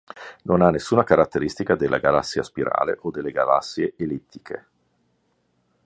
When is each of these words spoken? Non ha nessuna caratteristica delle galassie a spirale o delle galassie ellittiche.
Non 0.45 0.63
ha 0.63 0.71
nessuna 0.71 1.03
caratteristica 1.03 1.75
delle 1.75 1.99
galassie 1.99 2.41
a 2.41 2.43
spirale 2.43 2.97
o 3.03 3.11
delle 3.11 3.29
galassie 3.31 3.93
ellittiche. 3.97 4.67